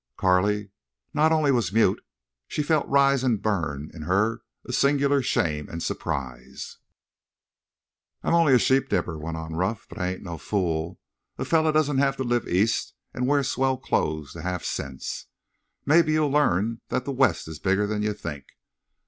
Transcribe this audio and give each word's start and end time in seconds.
Carley 0.17 0.71
not 1.13 1.31
only 1.31 1.51
was 1.51 1.71
mute; 1.71 2.03
she 2.47 2.63
felt 2.63 2.87
rise 2.87 3.23
and 3.23 3.39
burn 3.39 3.91
in 3.93 4.01
her 4.01 4.41
a 4.65 4.73
singular 4.73 5.21
shame 5.21 5.69
and 5.69 5.83
surprise. 5.83 6.79
"I'm 8.23 8.33
only 8.33 8.55
a 8.55 8.57
sheep 8.57 8.89
dipper," 8.89 9.15
went 9.19 9.37
on 9.37 9.53
Ruff, 9.53 9.85
"but 9.87 9.99
I 9.99 10.07
ain't 10.07 10.23
no 10.23 10.39
fool. 10.39 10.99
A 11.37 11.45
fellar 11.45 11.71
doesn't 11.71 11.99
have 11.99 12.17
to 12.17 12.23
live 12.23 12.47
East 12.47 12.95
an' 13.13 13.27
wear 13.27 13.43
swell 13.43 13.77
clothes 13.77 14.33
to 14.33 14.41
have 14.41 14.65
sense. 14.65 15.27
Mebbe 15.85 16.09
you'll 16.09 16.31
learn 16.31 16.81
thet 16.89 17.05
the 17.05 17.11
West 17.11 17.47
is 17.47 17.59
bigger'n 17.59 18.01
you 18.01 18.13
think. 18.13 18.47